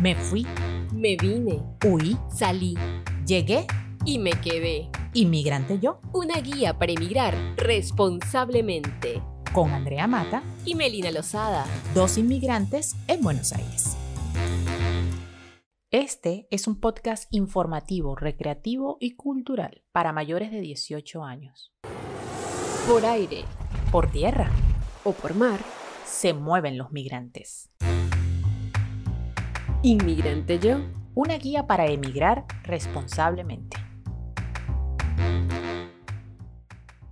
[0.00, 0.46] Me fui,
[0.92, 2.74] Me vine, huí, salí
[3.26, 3.66] llegué,
[4.04, 4.88] y me quedé.
[5.14, 9.22] inmigrante yo, Una guía para emigrar responsablemente.
[9.52, 11.66] con Andrea Mata, Y Melina Lozada.
[11.94, 13.96] dos inmigrantes en Buenos Aires.
[15.90, 21.72] Este es un podcast informativo, recreativo y cultural para mayores de 18 años.
[22.88, 23.44] Por aire
[23.92, 24.50] Por tierra
[25.04, 25.58] o por mar,
[26.06, 27.70] se mueven los migrantes.
[29.82, 30.78] Inmigrante yo.
[31.14, 33.78] Una guía para emigrar responsablemente.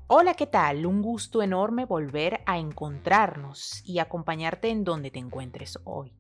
[0.06, 0.86] Hola, ¿qué tal?
[0.86, 6.14] Un gusto enorme volver a encontrarnos y acompañarte en donde te encuentres hoy.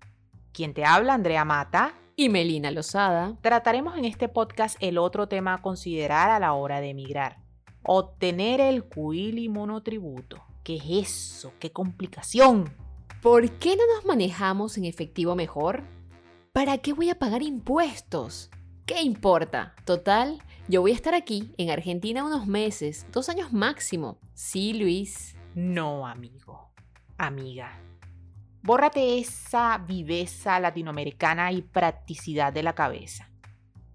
[0.52, 1.94] Quien te habla, Andrea Mata.
[2.16, 3.36] Y Melina Lozada.
[3.42, 7.38] Trataremos en este podcast el otro tema a considerar a la hora de emigrar.
[7.82, 10.42] Obtener el cuil y monotributo.
[10.64, 11.52] ¿Qué es eso?
[11.60, 12.74] ¡Qué complicación!
[13.22, 15.97] ¿Por qué no nos manejamos en efectivo mejor?
[16.52, 18.50] ¿Para qué voy a pagar impuestos?
[18.86, 19.74] ¿Qué importa?
[19.84, 24.18] Total, yo voy a estar aquí, en Argentina, unos meses, dos años máximo.
[24.32, 25.36] Sí, Luis.
[25.54, 26.72] No, amigo,
[27.18, 27.78] amiga.
[28.62, 33.30] Bórrate esa viveza latinoamericana y practicidad de la cabeza.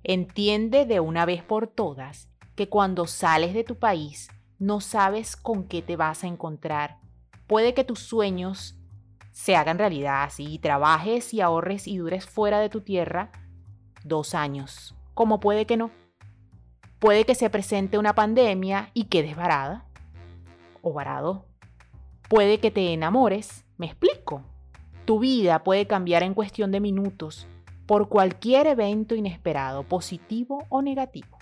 [0.03, 5.67] Entiende de una vez por todas que cuando sales de tu país no sabes con
[5.67, 6.99] qué te vas a encontrar.
[7.47, 8.77] Puede que tus sueños
[9.33, 13.31] se hagan realidad y trabajes y ahorres y dures fuera de tu tierra
[14.05, 15.91] dos años, como puede que no.
[16.99, 19.85] Puede que se presente una pandemia y quedes varada
[20.81, 21.47] o varado.
[22.29, 24.43] Puede que te enamores, me explico.
[25.05, 27.47] Tu vida puede cambiar en cuestión de minutos
[27.87, 31.39] por cualquier evento inesperado, positivo o negativo.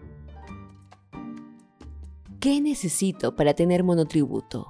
[2.40, 4.68] ¿Qué necesito para tener monotributo?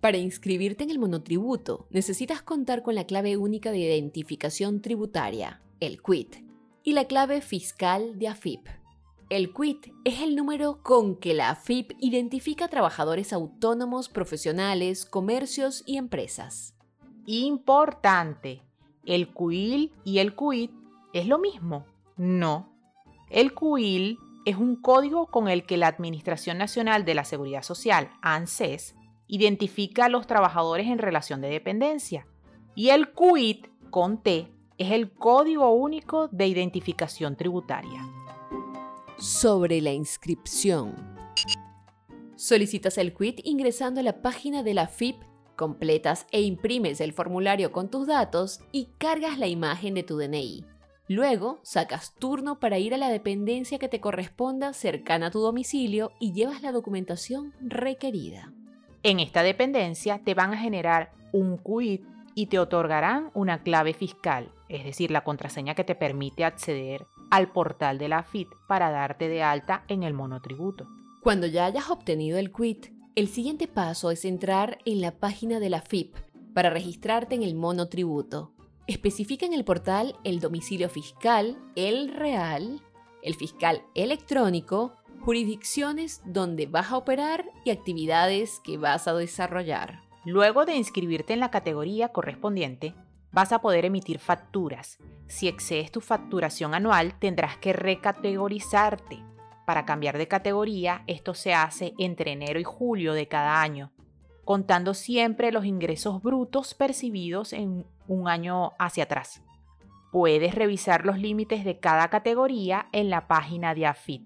[0.00, 6.02] Para inscribirte en el monotributo, necesitas contar con la clave única de identificación tributaria, el
[6.02, 6.38] QUIT,
[6.82, 8.66] y la clave fiscal de AFIP.
[9.30, 15.96] El QUIT es el número con que la AFIP identifica trabajadores autónomos, profesionales, comercios y
[15.96, 16.74] empresas.
[17.26, 18.62] Importante,
[19.06, 20.72] ¿el CUIL y el CUIT
[21.12, 21.86] es lo mismo?
[22.16, 22.72] No.
[23.30, 28.10] El CUIL es un código con el que la Administración Nacional de la Seguridad Social,
[28.22, 28.96] ANSES,
[29.28, 32.26] identifica a los trabajadores en relación de dependencia.
[32.74, 38.04] Y el CUIT con T es el código único de identificación tributaria.
[39.18, 40.96] Sobre la inscripción.
[42.34, 45.22] Solicitas el quit ingresando a la página de la FIP,
[45.56, 50.64] completas e imprimes el formulario con tus datos y cargas la imagen de tu DNI.
[51.08, 56.12] Luego, sacas turno para ir a la dependencia que te corresponda cercana a tu domicilio
[56.20, 58.52] y llevas la documentación requerida.
[59.02, 62.04] En esta dependencia te van a generar un QUIT
[62.34, 67.50] y te otorgarán una clave fiscal, es decir, la contraseña que te permite acceder al
[67.50, 70.86] portal de la FIT para darte de alta en el monotributo.
[71.22, 75.68] Cuando ya hayas obtenido el quit, el siguiente paso es entrar en la página de
[75.68, 76.16] la FIP
[76.54, 78.52] para registrarte en el monotributo.
[78.86, 82.80] Especifica en el portal el domicilio fiscal, el real,
[83.22, 90.00] el fiscal electrónico, jurisdicciones donde vas a operar y actividades que vas a desarrollar.
[90.24, 92.94] Luego de inscribirte en la categoría correspondiente,
[93.30, 94.98] vas a poder emitir facturas.
[95.28, 99.22] Si excedes tu facturación anual, tendrás que recategorizarte.
[99.66, 103.92] Para cambiar de categoría, esto se hace entre enero y julio de cada año,
[104.44, 109.42] contando siempre los ingresos brutos percibidos en un año hacia atrás.
[110.10, 114.22] Puedes revisar los límites de cada categoría en la página de AFIT.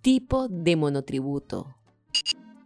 [0.00, 1.74] Tipo de monotributo.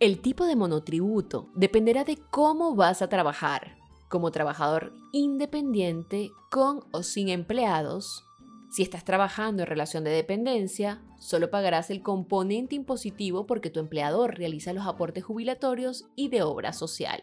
[0.01, 3.77] El tipo de monotributo dependerá de cómo vas a trabajar,
[4.09, 8.25] como trabajador independiente, con o sin empleados.
[8.73, 14.39] Si estás trabajando en relación de dependencia, solo pagarás el componente impositivo porque tu empleador
[14.39, 17.21] realiza los aportes jubilatorios y de obra social.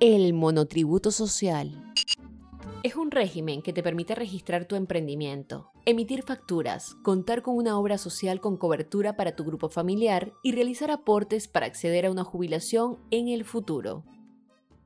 [0.00, 1.92] El monotributo social
[2.82, 7.98] es un régimen que te permite registrar tu emprendimiento, emitir facturas, contar con una obra
[7.98, 12.96] social con cobertura para tu grupo familiar y realizar aportes para acceder a una jubilación
[13.10, 14.06] en el futuro.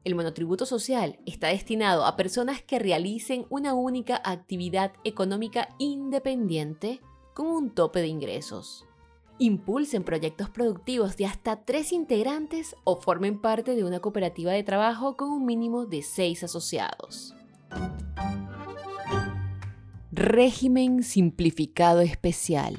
[0.03, 7.01] El monotributo social está destinado a personas que realicen una única actividad económica independiente
[7.35, 8.85] con un tope de ingresos.
[9.39, 15.17] Impulsen proyectos productivos de hasta tres integrantes o formen parte de una cooperativa de trabajo
[15.17, 17.35] con un mínimo de seis asociados.
[20.13, 22.77] Régimen simplificado especial.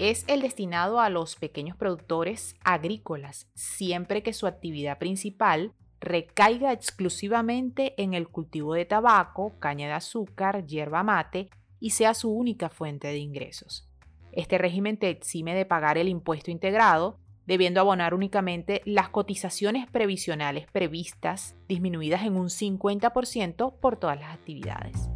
[0.00, 7.94] Es el destinado a los pequeños productores agrícolas, siempre que su actividad principal recaiga exclusivamente
[8.02, 13.06] en el cultivo de tabaco, caña de azúcar, hierba mate y sea su única fuente
[13.06, 13.89] de ingresos.
[14.32, 20.66] Este régimen te exime de pagar el impuesto integrado, debiendo abonar únicamente las cotizaciones previsionales
[20.70, 25.08] previstas, disminuidas en un 50% por todas las actividades.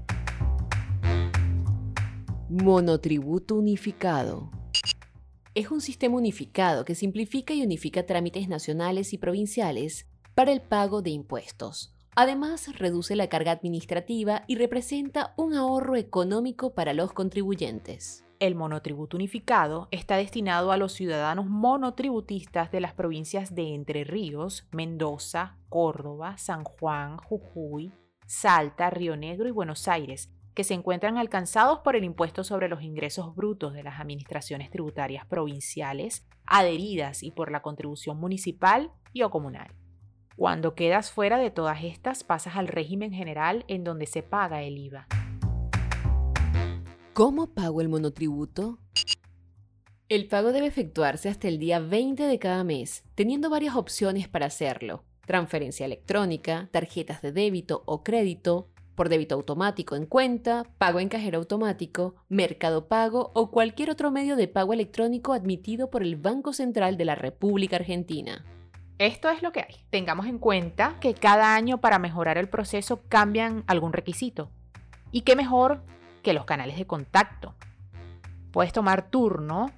[2.49, 4.51] Monotributo unificado.
[5.55, 11.03] Es un sistema unificado que simplifica y unifica trámites nacionales y provinciales para el pago
[11.03, 11.95] de impuestos.
[12.17, 18.24] Además, reduce la carga administrativa y representa un ahorro económico para los contribuyentes.
[18.41, 24.67] El monotributo unificado está destinado a los ciudadanos monotributistas de las provincias de Entre Ríos,
[24.73, 27.93] Mendoza, Córdoba, San Juan, Jujuy,
[28.27, 32.83] Salta, Río Negro y Buenos Aires, que se encuentran alcanzados por el impuesto sobre los
[32.83, 39.31] ingresos brutos de las administraciones tributarias provinciales adheridas y por la contribución municipal y o
[39.31, 39.75] comunal.
[40.37, 44.79] Cuando quedas fuera de todas estas, pasas al régimen general en donde se paga el
[44.79, 45.07] IVA.
[47.15, 48.81] ¿Cómo pago el monotributo?
[50.09, 54.47] El pago debe efectuarse hasta el día 20 de cada mes, teniendo varias opciones para
[54.47, 55.05] hacerlo.
[55.25, 61.39] Transferencia electrónica, tarjetas de débito o crédito, por débito automático en cuenta, pago en cajero
[61.39, 66.97] automático, mercado pago o cualquier otro medio de pago electrónico admitido por el Banco Central
[66.97, 68.45] de la República Argentina.
[68.99, 69.77] Esto es lo que hay.
[69.91, 74.51] Tengamos en cuenta que cada año para mejorar el proceso cambian algún requisito.
[75.13, 75.85] Y qué mejor
[76.25, 77.55] que los canales de contacto.
[78.51, 79.71] Puedes tomar turno,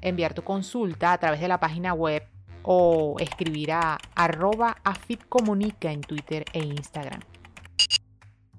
[0.00, 2.26] enviar tu consulta a través de la página web
[2.62, 7.20] o escribir a arroba afitcomunica en Twitter e Instagram.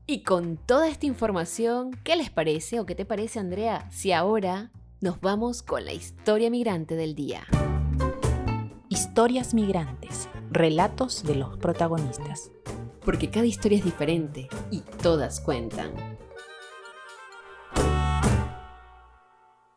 [0.07, 4.71] Y con toda esta información, ¿qué les parece o qué te parece Andrea si ahora
[4.99, 7.43] nos vamos con la historia migrante del día?
[8.89, 12.51] Historias migrantes, relatos de los protagonistas.
[13.05, 16.10] Porque cada historia es diferente y todas cuentan.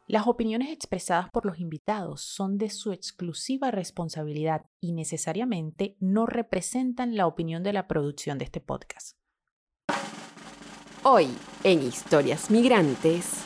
[0.07, 7.17] Las opiniones expresadas por los invitados son de su exclusiva responsabilidad y necesariamente no representan
[7.17, 9.17] la opinión de la producción de este podcast.
[11.05, 11.29] Hoy,
[11.63, 13.45] en Historias Migrantes.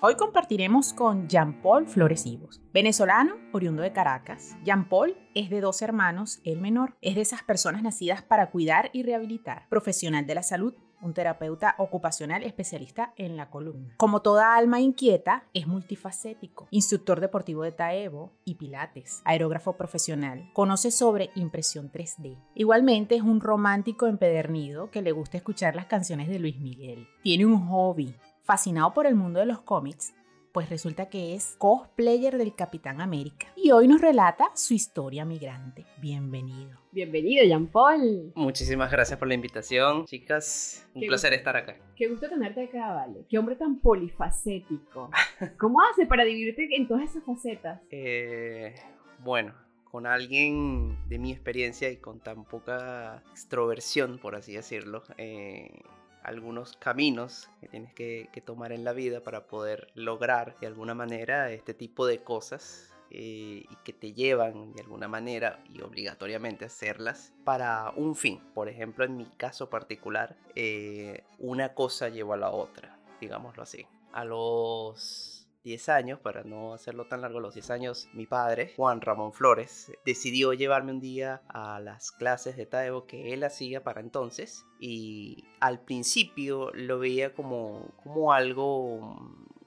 [0.00, 4.56] Hoy compartiremos con Jean-Paul Flores Ivos, venezolano, oriundo de Caracas.
[4.64, 9.04] Jean-Paul es de dos hermanos, el menor es de esas personas nacidas para cuidar y
[9.04, 13.94] rehabilitar, profesional de la salud, un terapeuta ocupacional especialista en la columna.
[13.96, 20.90] Como toda alma inquieta, es multifacético, instructor deportivo de Taebo y Pilates, aerógrafo profesional, conoce
[20.90, 22.38] sobre impresión 3D.
[22.54, 27.06] Igualmente es un romántico empedernido que le gusta escuchar las canciones de Luis Miguel.
[27.22, 30.14] Tiene un hobby, fascinado por el mundo de los cómics,
[30.54, 33.48] pues resulta que es cosplayer del Capitán América.
[33.56, 35.84] Y hoy nos relata su historia migrante.
[36.00, 36.78] Bienvenido.
[36.92, 38.30] Bienvenido, Jean Paul.
[38.36, 40.88] Muchísimas gracias por la invitación, chicas.
[40.94, 41.74] Un placer estar acá.
[41.96, 43.26] Qué gusto tenerte acá, Vale.
[43.28, 45.10] Qué hombre tan polifacético.
[45.58, 47.82] ¿Cómo hace para dividirte en todas esas facetas?
[47.90, 48.76] Eh,
[49.18, 55.82] bueno, con alguien de mi experiencia y con tan poca extroversión, por así decirlo, eh,
[56.24, 61.50] algunos caminos que tienes que, tomar en la vida para poder lograr de alguna manera
[61.52, 67.32] este tipo de cosas eh, y que te llevan de alguna manera y obligatoriamente hacerlas
[67.44, 68.40] para un fin.
[68.54, 73.86] Por ejemplo, en mi caso particular, eh, una cosa llevó a la otra, digámoslo así.
[74.12, 75.33] A los
[75.64, 79.90] 10 años, para no hacerlo tan largo, los 10 años, mi padre, Juan Ramón Flores,
[80.04, 85.44] decidió llevarme un día a las clases de Taebo que él hacía para entonces y
[85.60, 89.16] al principio lo veía como, como algo,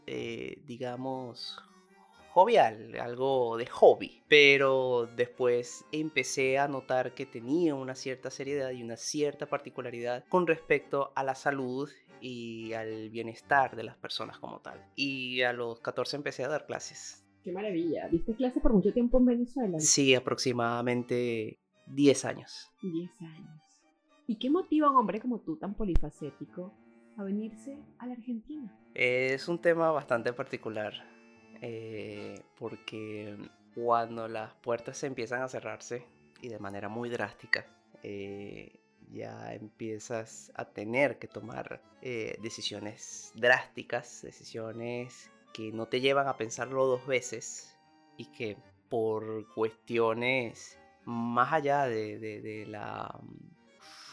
[0.06, 1.67] eh, digamos,
[2.38, 4.22] jovial, algo de hobby.
[4.28, 10.46] Pero después empecé a notar que tenía una cierta seriedad y una cierta particularidad con
[10.46, 11.90] respecto a la salud
[12.22, 14.86] y al bienestar de las personas como tal.
[14.96, 17.26] Y a los 14 empecé a dar clases.
[17.44, 18.08] Qué maravilla.
[18.08, 19.80] ¿Diste clases por mucho tiempo en Venezuela?
[19.80, 22.70] Sí, aproximadamente 10 años.
[22.84, 23.62] 10 años.
[24.28, 26.72] ¿Y qué motiva a un hombre como tú, tan polifacético,
[27.18, 28.80] a venirse a la Argentina?
[28.94, 31.17] Es un tema bastante particular
[31.62, 33.38] eh, porque
[33.76, 36.06] cuando las puertas se empiezan a cerrarse
[36.42, 37.66] y de manera muy drástica,
[38.04, 38.80] eh,
[39.12, 46.38] ya empiezas a tener que tomar eh, decisiones drásticas, decisiones que no te llevan a
[46.38, 47.78] pensarlo dos veces
[48.18, 48.58] y que
[48.90, 53.20] por cuestiones más allá de la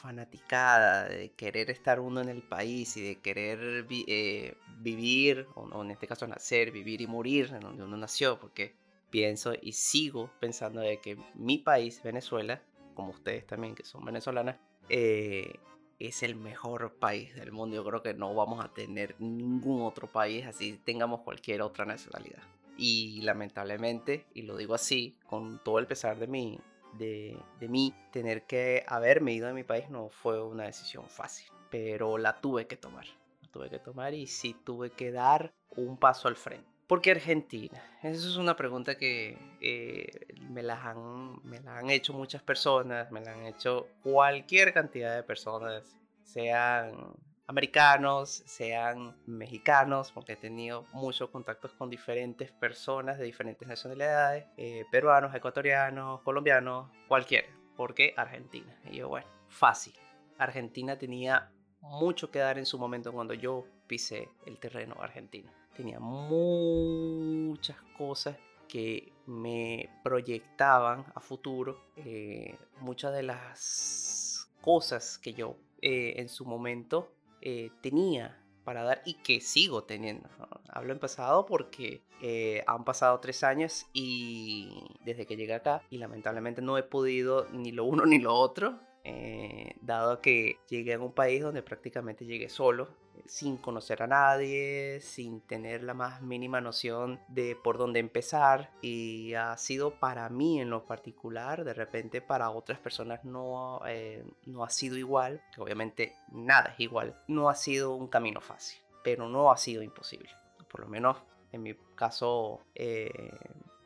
[0.04, 5.90] fanaticada de querer estar uno en el país y de querer eh, vivir, o, en
[5.92, 8.74] este caso nacer, vivir y morir en donde uno nació, porque
[9.08, 12.60] pienso y sigo pensando de que mi país, Venezuela,
[12.94, 14.56] como ustedes también que son venezolanas,
[14.90, 15.54] eh,
[15.98, 17.76] es el mejor país del mundo.
[17.76, 22.42] Yo creo que no vamos a tener ningún otro país así tengamos cualquier otra nacionalidad.
[22.76, 26.60] Y lamentablemente, y lo digo así, con todo el pesar de mí,
[26.98, 32.18] de, mí, tener que haberme ido de mi país no fue una decisión fácil, pero
[32.18, 33.06] la tuve que tomar.
[33.42, 36.68] La tuve que tomar y sí tuve que dar un paso al frente.
[36.86, 37.82] ¿Por qué Argentina?
[38.02, 43.10] Esa es una pregunta que eh, me, la han, me la han hecho muchas personas,
[43.10, 47.14] me la han hecho cualquier cantidad de personas, sean
[47.46, 54.84] americanos, sean mexicanos, porque he tenido muchos contactos con diferentes personas de diferentes nacionalidades, eh,
[54.90, 57.48] peruanos, ecuatorianos, colombianos, cualquiera.
[57.76, 58.74] ¿Por qué Argentina?
[58.90, 59.94] Y yo, bueno, fácil.
[60.38, 65.50] Argentina tenía mucho que dar en su momento cuando yo pisé el terreno argentino.
[65.76, 68.36] Tenía muchas cosas
[68.68, 71.84] que me proyectaban a futuro.
[71.96, 77.12] Eh, muchas de las cosas que yo eh, en su momento
[77.44, 80.28] eh, tenía para dar y que sigo teniendo.
[80.68, 84.70] Hablo en pasado porque eh, han pasado tres años y
[85.04, 88.80] desde que llegué acá y lamentablemente no he podido ni lo uno ni lo otro,
[89.04, 92.88] eh, dado que llegué a un país donde prácticamente llegué solo
[93.26, 99.34] sin conocer a nadie, sin tener la más mínima noción de por dónde empezar y
[99.34, 104.64] ha sido para mí en lo particular, de repente para otras personas no, eh, no
[104.64, 109.28] ha sido igual, que obviamente nada es igual, no ha sido un camino fácil, pero
[109.28, 110.30] no ha sido imposible,
[110.68, 111.16] por lo menos
[111.52, 113.30] en mi caso, eh,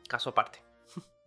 [0.07, 0.61] caso aparte.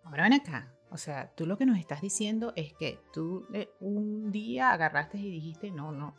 [0.05, 3.71] Ahora ven acá, o sea, tú lo que nos estás diciendo es que tú eh,
[3.81, 6.15] un día agarraste y dijiste, no, no,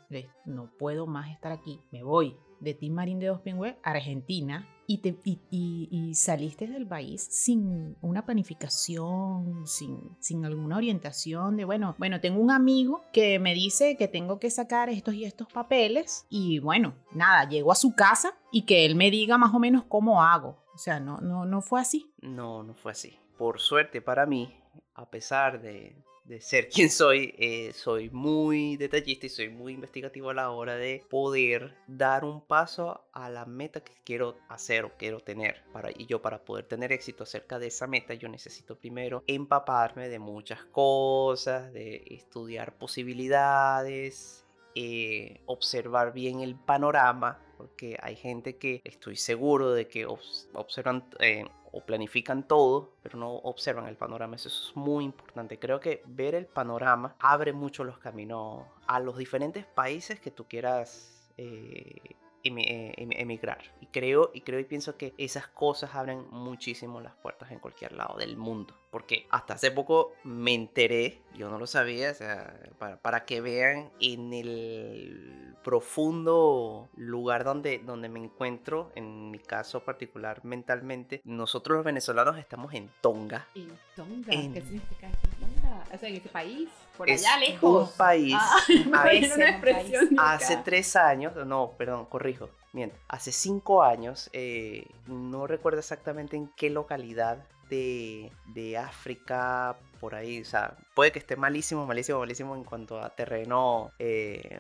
[0.45, 4.97] no puedo más estar aquí, me voy de Team Marín de Dos Pingües Argentina y,
[4.99, 12.19] te, y, saliste del país sin una planificación, sin, sin alguna orientación de, bueno, bueno,
[12.19, 16.59] tengo un amigo que me dice que tengo que sacar estos y estos papeles y
[16.59, 20.21] bueno, nada, llego a su casa y que él me diga más o menos cómo
[20.21, 20.63] hago.
[20.73, 22.11] O sea, no, no, no fue así.
[22.21, 23.19] No, no fue así.
[23.37, 24.53] Por suerte para mí,
[24.95, 25.95] a pesar de,
[26.39, 31.03] ser quien soy, eh, soy muy detallista y soy muy investigativo a la hora de
[31.09, 35.63] poder dar un paso a la meta que quiero hacer o quiero tener.
[35.71, 40.09] Para, y yo para poder tener éxito acerca de esa meta, yo necesito primero empaparme
[40.09, 44.43] de muchas cosas, de estudiar posibilidades,
[44.75, 51.05] eh, observar bien el panorama, porque hay gente que estoy seguro de que observan...
[51.19, 54.35] Eh, o planifican todo, pero no observan el panorama.
[54.35, 55.57] Eso es muy importante.
[55.57, 60.45] Creo que ver el panorama abre mucho los caminos a los diferentes países que tú
[60.47, 63.59] quieras eh, emigrar.
[63.81, 67.93] Y creo, y creo y pienso que esas cosas abren muchísimo las puertas en cualquier
[67.93, 68.75] lado del mundo.
[68.91, 73.41] Porque hasta hace poco me enteré, yo no lo sabía, o sea, para, para que
[73.41, 81.77] vean en el profundo lugar donde, donde me encuentro, en mi caso particular mentalmente, nosotros
[81.77, 83.47] los venezolanos estamos en Tonga.
[83.55, 84.29] ¿En Tonga?
[84.29, 85.09] ¿Qué significa
[85.39, 85.83] Tonga?
[85.93, 87.91] O sea, en ese país, por allá lejos.
[87.91, 88.35] Un país.
[88.37, 92.49] Ah, hace tres años, no, perdón, corrijo.
[92.71, 100.15] Bien, hace cinco años, eh, no recuerdo exactamente en qué localidad de, de África, por
[100.15, 104.59] ahí, o sea, puede que esté malísimo, malísimo, malísimo en cuanto a terreno eh,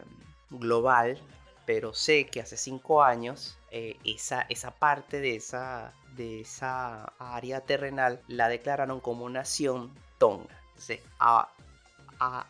[0.49, 1.19] global,
[1.65, 7.61] pero sé que hace cinco años eh, esa, esa parte de esa, de esa área
[7.61, 10.55] terrenal la declararon como nación tonga.
[10.69, 11.49] Entonces, a,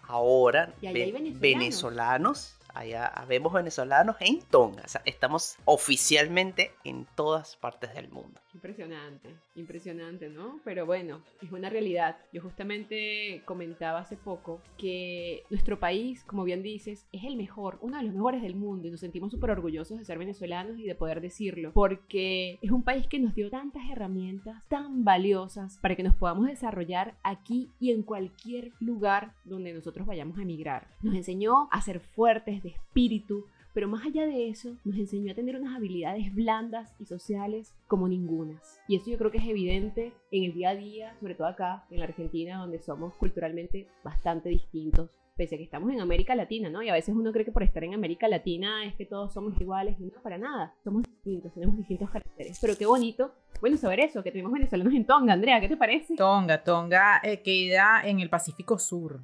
[0.07, 4.83] ahora venezolanos allá vemos venezolanos en Tonga.
[4.85, 8.39] O sea, estamos oficialmente en todas partes del mundo.
[8.53, 10.59] Impresionante, impresionante, ¿no?
[10.63, 12.17] Pero bueno, es una realidad.
[12.31, 17.97] Yo justamente comentaba hace poco que nuestro país, como bien dices, es el mejor, uno
[17.97, 20.95] de los mejores del mundo y nos sentimos súper orgullosos de ser venezolanos y de
[20.95, 26.03] poder decirlo, porque es un país que nos dio tantas herramientas tan valiosas para que
[26.03, 30.87] nos podamos desarrollar aquí y en cualquier lugar donde nosotros vayamos a emigrar.
[31.01, 35.35] Nos enseñó a ser fuertes, de espíritu, pero más allá de eso, nos enseñó a
[35.35, 38.79] tener unas habilidades blandas y sociales como ningunas.
[38.87, 41.85] Y eso yo creo que es evidente en el día a día, sobre todo acá,
[41.89, 46.69] en la Argentina, donde somos culturalmente bastante distintos, pese a que estamos en América Latina,
[46.69, 46.83] ¿no?
[46.83, 49.59] Y a veces uno cree que por estar en América Latina es que todos somos
[49.59, 50.75] iguales, y no, para nada.
[50.83, 52.59] Somos distintos, tenemos distintos caracteres.
[52.61, 56.15] Pero qué bonito, bueno, saber eso, que tenemos venezolanos en Tonga, Andrea, ¿qué te parece?
[56.15, 59.21] Tonga, Tonga eh, queda en el Pacífico Sur.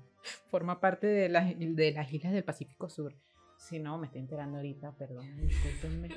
[0.50, 3.14] Forma parte de las, de las islas del Pacífico Sur.
[3.60, 6.10] Si no, me estoy enterando ahorita, perdón, discúlpenme.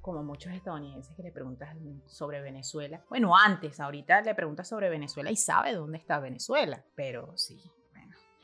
[0.00, 1.74] como muchos estadounidenses que le preguntas
[2.06, 3.02] sobre Venezuela.
[3.08, 7.58] Bueno, antes, ahorita le preguntas sobre Venezuela y sabe dónde está Venezuela, pero sí,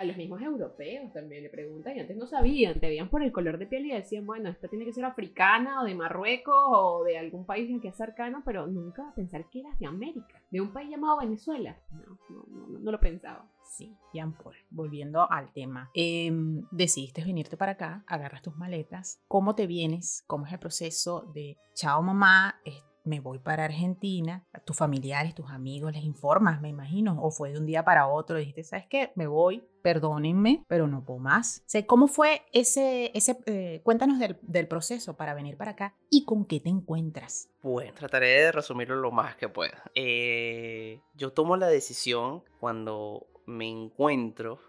[0.01, 3.33] a los mismos europeos también le preguntan y antes no sabían, te veían por el
[3.33, 7.05] color de piel y decían, bueno, esta tiene que ser africana o de Marruecos o
[7.05, 10.73] de algún país que es cercano, pero nunca pensar que eras de América, de un
[10.73, 11.79] país llamado Venezuela.
[11.91, 13.47] No, no, no, no lo pensaba.
[13.71, 19.55] Sí, Jean Paul, volviendo al tema, em, decidiste venirte para acá, agarras tus maletas, ¿cómo
[19.55, 20.25] te vienes?
[20.27, 22.61] ¿Cómo es el proceso de, chao mamá,
[23.05, 27.59] me voy para Argentina, tus familiares, tus amigos, les informas, me imagino, o fue de
[27.59, 29.13] un día para otro, dijiste, ¿sabes qué?
[29.15, 31.65] Me voy, perdónenme, pero no puedo más.
[31.87, 36.45] ¿Cómo fue ese, ese eh, cuéntanos del, del, proceso para venir para acá y con
[36.45, 37.49] qué te encuentras?
[37.63, 39.83] Bueno, trataré de resumirlo lo más que pueda.
[39.95, 44.61] Eh, yo tomo la decisión cuando me encuentro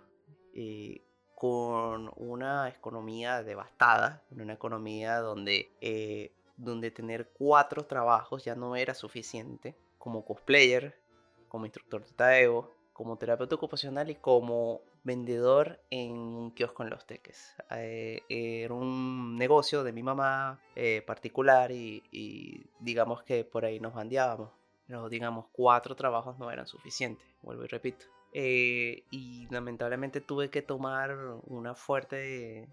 [0.54, 1.02] eh,
[1.36, 5.72] con una economía devastada, una economía donde
[6.62, 10.96] donde tener cuatro trabajos ya no era suficiente, como cosplayer,
[11.48, 17.06] como instructor de taeo, como terapeuta ocupacional y como vendedor en un kiosco en Los
[17.08, 17.56] Teques.
[17.72, 23.94] Eh, era un negocio de mi mamá eh, particular y, digamos que por ahí nos
[23.94, 24.52] bandeábamos.
[24.86, 28.06] Pero digamos, cuatro trabajos no eran suficientes, vuelvo y repito.
[28.34, 32.70] Eh, y lamentablemente tuve que tomar una fuerte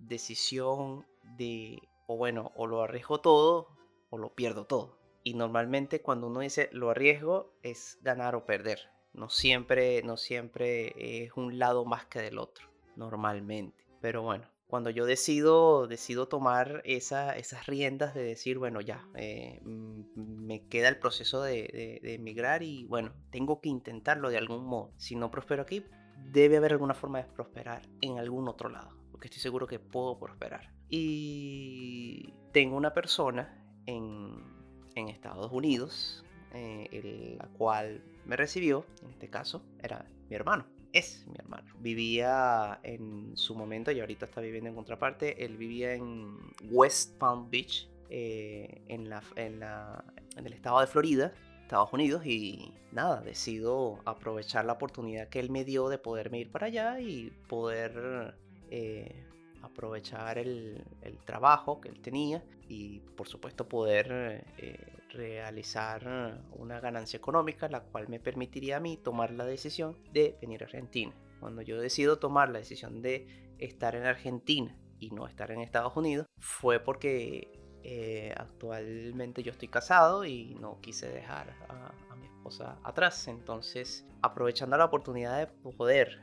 [0.00, 3.68] decisión de o bueno, o lo arriesgo todo
[4.10, 4.98] o lo pierdo todo.
[5.24, 8.90] Y normalmente cuando uno dice lo arriesgo es ganar o perder.
[9.12, 13.84] No siempre, no siempre es un lado más que del otro, normalmente.
[14.00, 19.60] Pero bueno, cuando yo decido, decido tomar esa, esas riendas de decir, bueno, ya, eh,
[19.62, 24.92] me queda el proceso de, de, emigrar y bueno, tengo que intentarlo de algún modo.
[24.96, 25.84] Si no prospero aquí,
[26.32, 30.18] debe haber alguna forma de prosperar en algún otro lado, porque estoy seguro que puedo
[30.18, 30.72] prosperar.
[30.88, 34.54] Y tengo una persona en,
[34.96, 36.24] Estados Unidos,
[36.54, 41.72] eh, la cual me recibió, en este caso era mi hermano, es mi hermano.
[41.80, 46.36] Vivía en su momento y ahorita está viviendo en otra parte, él vivía en
[46.70, 50.04] West Palm Beach, eh, en, la, en, la,
[50.36, 55.50] en el estado de Florida, Estados Unidos y nada, decido aprovechar la oportunidad que él
[55.50, 58.36] me dio de poderme ir para allá y poder
[58.70, 59.24] eh,
[59.62, 60.84] aprovechar el,
[61.24, 68.08] trabajo que él tenía y por supuesto poder eh, realizar una ganancia económica la cual
[68.08, 71.12] me permitiría a mí tomar la decisión de venir a Argentina.
[71.40, 75.96] Cuando yo decido tomar la decisión de estar en Argentina y no estar en Estados
[75.96, 77.50] Unidos fue porque
[77.82, 83.28] eh, actualmente yo estoy casado y no quise dejar a, mi esposa atrás.
[83.28, 86.20] Entonces, aprovechando la oportunidad de poder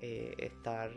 [0.00, 0.90] eh, estar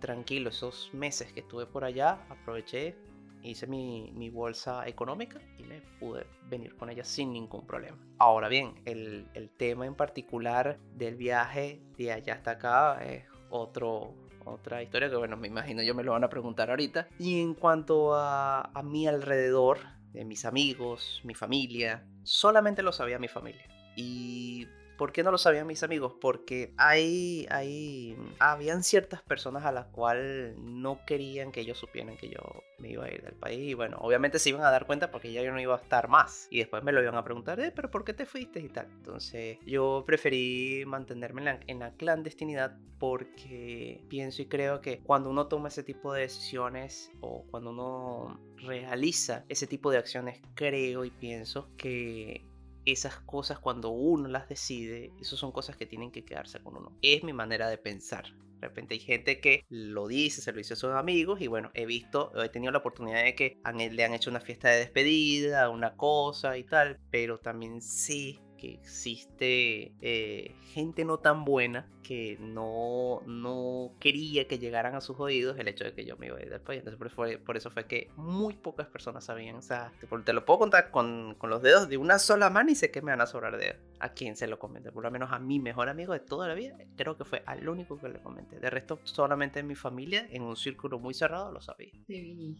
[0.00, 2.96] tranquilo esos meses que estuve por allá, aproveché,
[3.42, 7.98] hice mi, mi, bolsa económica y me pude venir con ella sin ningún problema.
[8.18, 14.14] Ahora bien, el, el, tema en particular del viaje de allá hasta acá es otro,
[14.44, 17.08] otra historia que bueno, me imagino yo me lo van a preguntar ahorita.
[17.18, 19.78] Y en cuanto a, a mi alrededor,
[20.12, 23.64] de mis amigos, mi familia, solamente lo sabía mi familia.
[23.96, 24.66] Y
[25.00, 26.12] ¿Por qué no lo sabían mis amigos?
[26.20, 32.28] Porque hay, hay, habían ciertas personas a las cuales no querían que ellos supieran que
[32.28, 32.42] yo
[32.78, 33.60] me iba a ir del país.
[33.60, 36.08] Y bueno, obviamente se iban a dar cuenta porque ya yo no iba a estar
[36.08, 36.48] más.
[36.50, 38.88] Y después me lo iban a preguntar, eh, pero ¿por qué te fuiste y tal?
[38.90, 45.30] Entonces yo preferí mantenerme en la, en la clandestinidad porque pienso y creo que cuando
[45.30, 51.06] uno toma ese tipo de decisiones o cuando uno realiza ese tipo de acciones, creo
[51.06, 52.49] y pienso que
[52.84, 56.96] esas cosas cuando uno las decide, esas son cosas que tienen que quedarse con uno.
[57.02, 58.24] Es mi manera de pensar.
[58.60, 61.70] De repente hay gente que lo dice, se lo dice a sus amigos y bueno,
[61.72, 65.70] he visto, he tenido la oportunidad de que le han hecho una fiesta de despedida,
[65.70, 72.36] una cosa y tal, pero también sí que existe eh, gente no tan buena que
[72.40, 76.36] no, no quería que llegaran a sus oídos el hecho de que yo me iba
[76.36, 76.82] a ir del país.
[76.84, 79.56] Entonces por, eso fue que muy pocas personas sabían.
[79.56, 79.92] O sea,
[80.24, 83.00] te, lo puedo contar con, con, los dedos de una sola mano y sé que
[83.00, 83.76] me van a sobrar dedos.
[83.98, 86.54] A quien se lo comenté, por lo menos a mi mejor amigo de toda la
[86.54, 88.60] vida, creo que fue al único que le comenté.
[88.60, 91.92] De resto, solamente en mi familia, en un círculo muy cerrado, lo sabía.
[92.06, 92.56] Sí.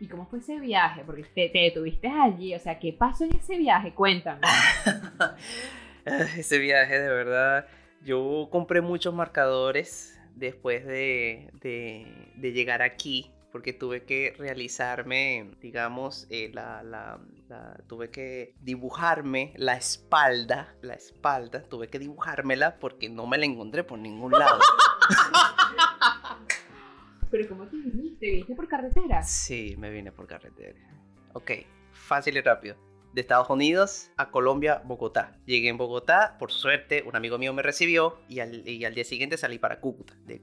[0.00, 1.02] ¿Y cómo fue ese viaje?
[1.04, 3.92] Porque te, te detuviste allí, o sea, ¿qué pasó en ese viaje?
[3.94, 4.40] Cuéntame.
[6.36, 7.66] ese viaje, de verdad,
[8.02, 16.50] yo compré muchos marcadores después de, de, llegar aquí, porque tuve que realizarme, digamos, eh,
[16.52, 17.18] la, la,
[17.88, 23.82] tuve que dibujarme la espalda, la espalda, tuve que dibujármela porque no me la encontré
[23.82, 24.60] por ningún lado.
[27.30, 28.26] ¿Pero cómo te viniste?
[28.26, 29.22] ¿Viniste por carretera?
[29.22, 30.78] Sí, me vine por carretera.
[31.34, 31.50] Ok,
[31.92, 32.76] fácil y rápido.
[33.12, 35.38] De Estados Unidos a Colombia, Bogotá.
[35.46, 39.58] Llegué en Bogotá, por suerte, un amigo mío me recibió y al, día siguiente salí
[39.58, 40.14] para Cúcuta.
[40.26, 40.42] De,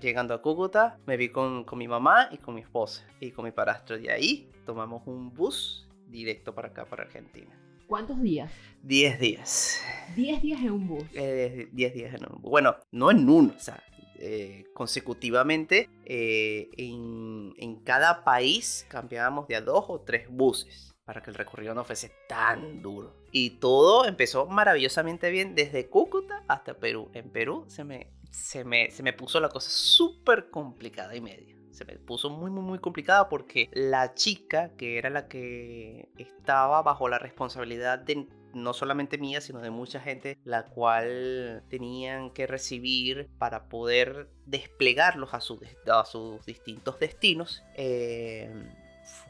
[0.00, 3.44] llegando a Cúcuta, me vi con, con mi mamá y con mi esposa y con
[3.44, 3.98] mi parastro.
[3.98, 7.50] De ahí tomamos un bus directo para acá, para Argentina.
[7.86, 8.52] ¿Cuántos días?
[8.82, 9.80] Diez días.
[10.14, 11.04] ¿Diez días en un bus?
[11.14, 12.50] Eh, diez días en un bus.
[12.50, 13.82] Bueno, no en uno, o sea,
[14.18, 21.22] eh, consecutivamente eh, en, en, cada país cambiábamos de a dos o tres buses para
[21.22, 23.14] que el recorrido no fuese tan duro.
[23.30, 27.10] Y todo empezó maravillosamente bien desde Cúcuta hasta Perú.
[27.14, 31.56] En Perú se me, se me, se me puso la cosa súper complicada y media
[31.76, 36.80] se me puso muy, muy, muy complicada porque la chica, que era la que estaba
[36.80, 38.26] bajo la responsabilidad de
[38.56, 45.34] no solamente mía, sino de mucha gente, la cual tenían que recibir para poder desplegarlos
[45.34, 47.62] a, a sus distintos destinos.
[47.74, 48.50] Eh,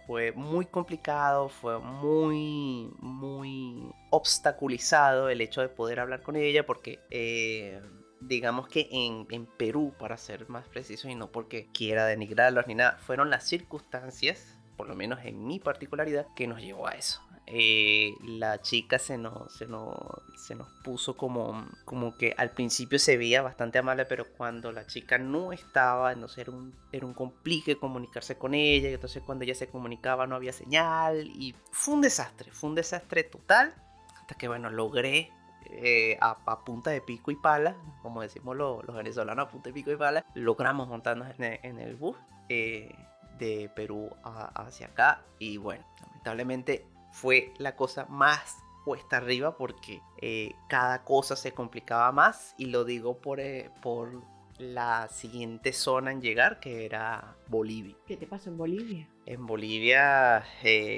[0.06, 7.00] fue muy complicado, fue muy, muy obstaculizado el hecho de poder hablar con ella porque...
[7.10, 7.80] Eh,
[8.18, 12.74] digamos que en, en, Perú, para ser más preciso, y no porque quiera denigrarlos ni
[12.74, 17.20] nada, fueron las circunstancias, por lo menos en mi particularidad, que nos llevó a eso.
[17.48, 19.94] Eh, la chica se nos, se, nos,
[20.36, 24.84] se nos puso como, como que al principio se veía bastante amable, pero cuando la
[24.86, 29.44] chica no estaba, entonces era un, era un complique comunicarse con ella, y entonces cuando
[29.44, 33.74] ella se comunicaba no había señal, y fue un desastre, fue un desastre total,
[34.20, 35.30] hasta que bueno, logré
[35.70, 39.92] eh, a, punta de pico y pala, como decimos los, venezolanos, a punta de pico
[39.92, 42.16] y pala, logramos montarnos en el, bus
[42.48, 42.92] eh,
[43.38, 45.22] de Perú hacia acá.
[45.38, 46.84] Y bueno, lamentablemente
[47.16, 52.84] fue la cosa más cuesta arriba porque eh, cada cosa se complicaba más y lo
[52.84, 53.40] digo por,
[53.80, 54.22] por
[54.58, 57.96] la siguiente zona en llegar que era Bolivia.
[58.06, 59.08] ¿Qué te pasó en Bolivia?
[59.24, 60.44] En Bolivia,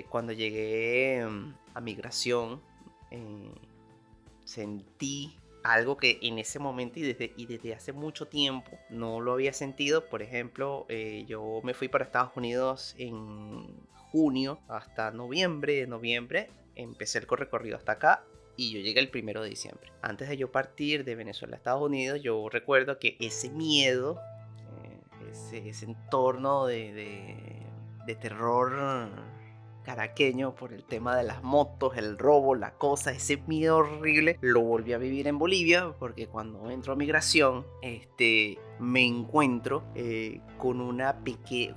[0.09, 2.61] cuando llegué mm, a migración,
[4.45, 9.33] sentí algo que en ese momento y desde, y desde hace mucho tiempo no lo
[9.33, 10.09] había sentido.
[10.09, 13.67] Por ejemplo, eh, yo me fui para Estados Unidos en
[14.11, 15.87] junio hasta noviembre.
[15.87, 18.25] Noviembre empecé el recorrido hasta acá
[18.57, 19.93] y yo llegué el primero de diciembre.
[20.03, 24.21] Antes de yo partir de Venezuela a Estados Unidos, yo recuerdo que ese miedo,
[24.83, 27.63] eh, ese, entorno de, de,
[28.07, 29.11] de terror
[29.89, 34.61] caraqueño por el tema de las motos, el robo, la cosa, ese miedo horrible, lo
[34.61, 40.83] volví a vivir en Bolivia porque cuando entro a migración, este, me encuentro eh, con,
[40.83, 41.17] una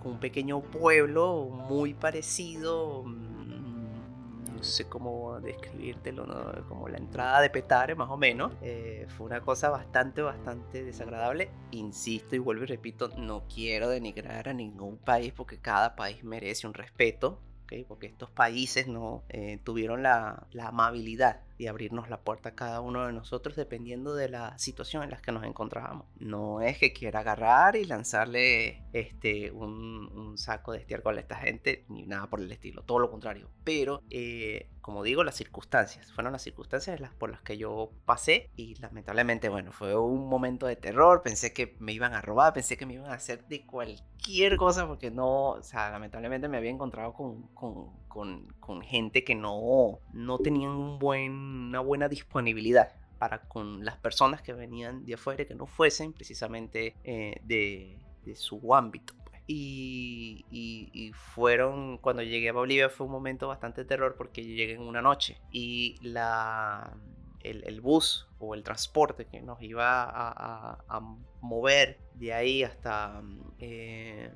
[0.03, 6.27] un pequeño pueblo muy parecido mm, no sé cómo describírtelo,
[6.67, 8.51] como la entrada de Petare más o menos.
[8.61, 11.49] Eh, fue una cosa bastante, bastante desagradable.
[11.71, 16.67] Insisto y vuelvo y repito, no quiero denigrar a ningún país porque cada país merece
[16.67, 17.39] un respeto
[17.87, 23.05] porque estos países no eh, tuvieron la, amabilidad de abrirnos la puerta a cada uno
[23.05, 26.07] de nosotros dependiendo de la situación en la que nos encontrábamos.
[26.19, 31.35] No es que quiera agarrar y lanzarle este, un, un saco de estiércol a esta
[31.35, 33.49] gente, ni nada por el estilo, todo lo contrario.
[33.63, 36.11] Pero eh, como digo, las circunstancias.
[36.11, 40.65] Fueron las circunstancias las por las que yo pasé y lamentablemente, bueno, fue un momento
[40.65, 41.21] de terror.
[41.21, 44.87] Pensé que me iban a robar, pensé que me iban a hacer de cualquier cosa
[44.87, 49.99] porque no, o sea, lamentablemente me había encontrado con, con, con, con gente que no,
[50.13, 55.45] no tenían un buen, una buena disponibilidad para con las personas que venían de afuera
[55.45, 59.13] que no fuesen precisamente eh, de, su ámbito.
[59.45, 65.01] Y, fueron, cuando llegué a Bolivia fue un momento bastante terror porque llegué en una
[65.01, 66.97] noche y la,
[67.43, 70.99] el, bus o el transporte que nos iba a,
[71.41, 73.21] mover de ahí hasta,
[73.59, 74.31] eh,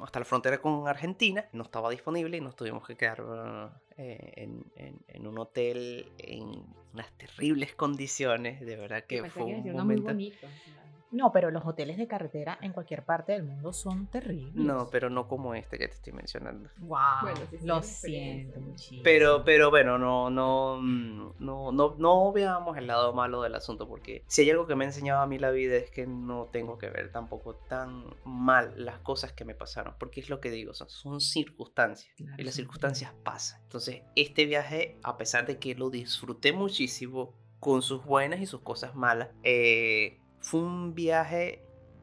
[0.00, 3.22] hasta la frontera con Argentina no estaba disponible y nos tuvimos que quedar
[3.98, 4.64] eh, en,
[5.08, 8.60] en, un hotel en unas terribles condiciones.
[8.60, 10.02] De verdad que fue un momento...
[10.04, 10.46] Muy bonito.
[10.46, 10.81] No,
[11.32, 14.54] pero los hoteles de carretera en cualquier parte del mundo son terribles.
[14.54, 16.70] No, pero no como este que te estoy mencionando.
[16.78, 17.30] Wow.
[17.62, 19.02] lo siento muchísimo.
[19.04, 23.86] Pero, pero bueno, no, no, mm, no, no, no veamos el lado malo del asunto,
[23.88, 26.48] porque si hay algo que me ha enseñado a mí la vida es que no
[26.50, 30.50] tengo que ver tampoco tan mal las cosas que me pasaron, porque es lo que
[30.50, 33.60] digo, son, son circunstancias y las circunstancias pasan.
[33.62, 38.62] Entonces, este viaje, a pesar de que lo disfruté muchísimo, con sus buenas y sus
[38.62, 41.62] cosas malas, eh, fue un viaje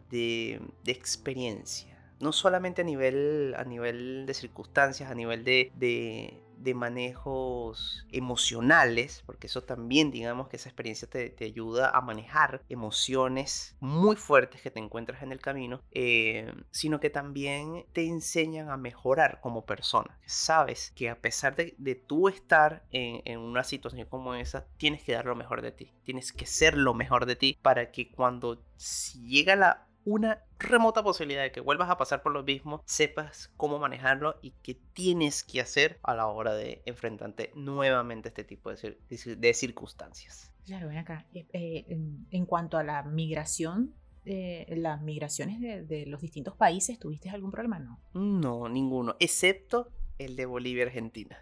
[0.10, 1.97] de, experiencia.
[2.19, 6.41] No solamente a nivel, a nivel de circunstancias, a nivel de, de
[6.73, 14.15] manejos emocionales, porque eso también, digamos que esa experiencia te, ayuda a manejar emociones muy
[14.15, 19.39] fuertes que te encuentras en el camino, eh, sino que también te enseñan a mejorar
[19.41, 20.19] como persona.
[20.25, 25.03] Sabes que a pesar de, de tú estar en, en una situación como esa, tienes
[25.03, 28.11] que dar lo mejor de ti, tienes que ser lo mejor de ti para que
[28.11, 28.61] cuando
[29.25, 33.77] llega la una remota posibilidad de que vuelvas a pasar por lo mismo, sepas cómo
[33.77, 38.71] manejarlo y qué tienes que hacer a la hora de enfrentarte nuevamente a este tipo
[38.71, 38.97] de,
[39.37, 40.51] de circunstancias.
[40.65, 41.25] Claro, ven acá.
[41.33, 41.85] Eh, eh,
[42.31, 43.93] en, cuanto a la migración,
[44.25, 47.79] eh, las migraciones de, los distintos países, ¿tuviste algún problema?
[47.79, 47.99] No.
[48.13, 51.37] No, ninguno, excepto el de Bolivia Argentina.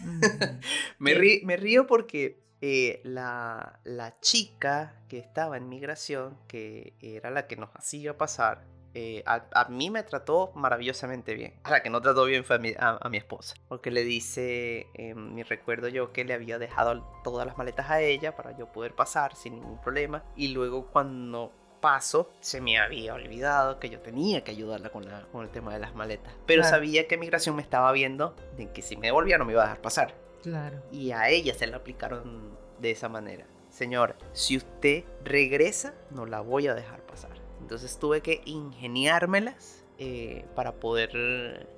[0.00, 0.20] Mm.
[0.98, 3.80] me, me río porque eh, la,
[4.20, 9.88] chica que estaba en migración, que era la que nos hacía pasar, eh, a, mí
[9.88, 11.54] me trató maravillosamente bien.
[11.62, 13.54] A la que no trató bien fue a mi, esposa.
[13.68, 18.00] Porque le dice, eh, me recuerdo yo que le había dejado todas las maletas a
[18.00, 20.24] ella para yo poder pasar sin ningún problema.
[20.36, 25.44] Y luego cuando paso, se me había olvidado que yo tenía que ayudarla con, con
[25.44, 26.34] el tema de las maletas.
[26.46, 29.62] Pero sabía que migración me estaba viendo de que si me devolvía no me iba
[29.62, 30.29] a dejar pasar.
[30.42, 30.82] Claro.
[30.90, 33.46] Y a ella se la aplicaron de esa manera.
[33.68, 37.30] Señora, si usted regresa, no la voy a dejar pasar.
[37.60, 41.68] Entonces tuve que ingeniármelas eh, para poder,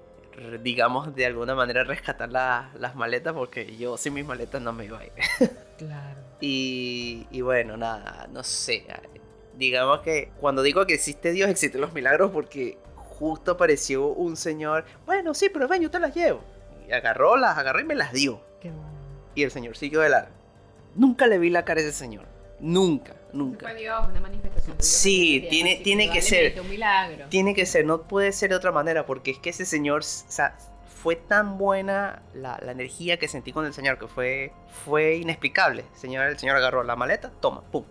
[0.63, 4.99] digamos, de alguna manera rescatar las maletas, porque yo sin mis maletas no me iba
[5.01, 5.13] a ir.
[5.83, 6.21] Claro.
[6.41, 8.87] y, y bueno, nada, no sé.
[9.57, 14.85] Digamos que cuando digo que existe Dios, existen los milagros, porque justo apareció un señor,
[15.07, 16.41] bueno, sí, pero ven, yo te las llevo.
[16.89, 18.41] Y agarró, las agarró y me las dio.
[18.63, 18.93] Qué bueno.
[19.35, 20.31] Y el señor siguió de largo.
[20.95, 22.27] Nunca le vi la cara a ese señor.
[22.61, 23.67] Nunca, nunca.
[24.09, 24.77] una manifestación.
[24.79, 26.61] Sí, tiene, tiene que ser.
[26.61, 27.27] Un milagro.
[27.29, 30.05] Tiene que ser, no puede ser de otra manera, porque es que ese señor, o
[30.05, 34.53] sea, fue tan buena la, energía que sentí con el señor que fue,
[34.85, 35.85] fue inexplicable.
[35.95, 37.85] señor, el señor agarró la maleta, toma, pum,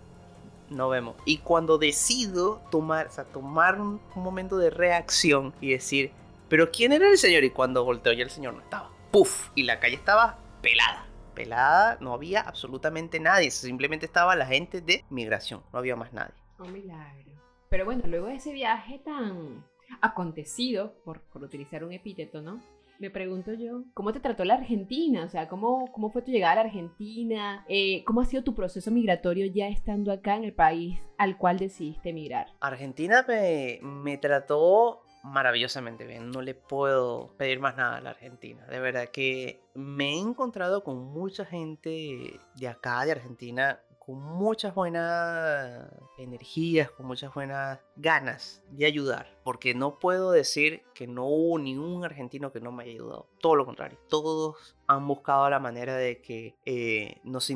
[0.70, 1.18] no vemos.
[1.26, 6.14] Y cuando decido tomar, o sea, tomar un, momento de reacción y decir,
[6.48, 7.44] pero ¿quién era el señor?
[7.44, 8.90] Y cuando volteó ya el señor no estaba.
[9.12, 14.82] Puf, y la calle estaba pelada pelada, no había absolutamente nadie, simplemente estaba la gente
[14.82, 16.36] de migración, no había más nadie.
[16.60, 17.32] Un milagro.
[17.70, 19.66] Pero bueno, luego de ese viaje tan
[20.02, 22.62] acontecido, por, por utilizar un epíteto, ¿no?
[23.00, 25.24] Me pregunto yo, ¿cómo te trató la Argentina?
[25.26, 27.66] O sea, ¿cómo, cómo fue tu llegada a la Argentina?
[27.68, 31.58] Eh, ¿Cómo ha sido tu proceso migratorio ya estando acá en el país al cual
[31.58, 32.48] decidiste emigrar?
[32.60, 36.32] Argentina me, me trató maravillosamente bien.
[36.32, 38.66] No le puedo pedir más nada a la Argentina.
[38.68, 44.74] De verdad que me he encontrado con mucha gente de acá, de Argentina, con muchas
[44.74, 49.28] buenas energías, con muchas buenas ganas de ayudar.
[49.44, 53.28] Porque no puedo decir que no hubo ningún argentino que no me haya ayudado.
[53.40, 54.00] Todo lo contrario.
[54.10, 57.52] Todos han buscado la manera de que eh, nos,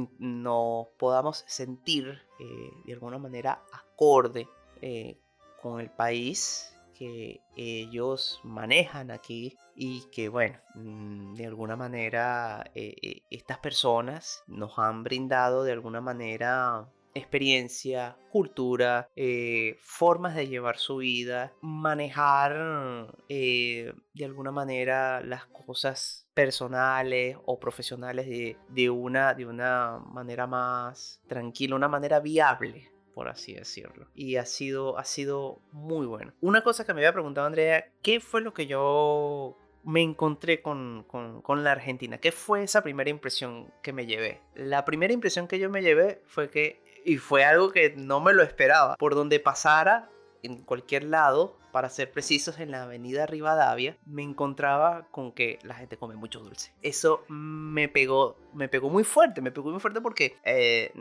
[0.98, 4.48] podamos sentir eh, de alguna manera acorde
[4.82, 5.18] eh,
[5.62, 12.96] con el país que ellos manejan aquí y que bueno, mm, de alguna manera eh,
[13.02, 20.78] eh, estas personas nos han brindado de alguna manera experiencia, cultura, eh, formas de llevar
[20.78, 29.46] su vida, manejar de alguna manera las cosas personales o profesionales de, de, una, de
[29.46, 34.08] una manera más tranquila, una manera viable por así decirlo.
[34.14, 36.34] Y ha sido, ha sido muy bueno.
[36.42, 41.06] Una cosa que me había preguntado Andrea, ¿qué fue lo que yo me encontré con,
[41.08, 42.18] con, la Argentina?
[42.18, 44.42] ¿Qué fue esa primera impresión que me llevé?
[44.54, 48.34] La primera impresión que yo me llevé fue que, y fue algo que no me
[48.34, 50.10] lo esperaba, por donde pasara,
[50.44, 55.76] en cualquier lado, para ser precisos, en la avenida Rivadavia, me encontraba con que la
[55.76, 56.74] gente come mucho dulce.
[56.82, 60.92] Eso me pegó, me pegó muy fuerte, me pegó muy fuerte porque, eh,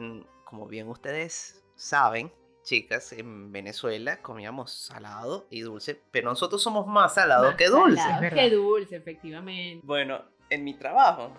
[0.44, 2.32] como bien ustedes saben,
[2.62, 7.96] chicas, en Venezuela comíamos salado y dulce, pero nosotros somos más salados que dulce.
[7.96, 9.86] Salado que dulce, efectivamente.
[9.86, 11.32] Bueno, en mi trabajo,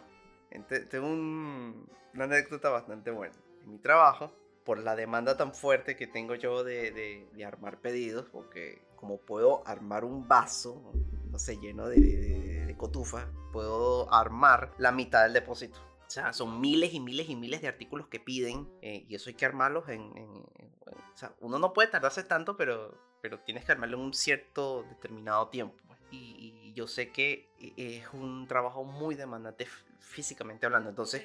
[0.89, 3.36] tengo una anécdota bastante buena.
[3.63, 4.32] En mi trabajo,
[4.63, 10.06] por la demanda tan fuerte que tengo yo de, armar pedidos, porque como puedo armar
[10.06, 10.91] un vaso,
[11.30, 15.80] no sé, lleno de cotufa, puedo armar la mitad del depósito.
[16.05, 19.29] O sea, son miles y miles y miles de artículos que piden eh, y eso
[19.29, 23.71] hay que armarlos en, O sea, uno no puede tardarse tanto, pero, pero tienes que
[23.71, 25.75] armarlo en un cierto determinado tiempo.
[25.87, 25.99] Pues.
[26.11, 29.65] Y, yo sé que e, es un trabajo muy demandante
[29.99, 30.89] físicamente hablando.
[30.89, 31.23] Entonces...